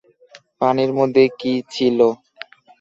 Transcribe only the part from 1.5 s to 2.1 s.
ছিল?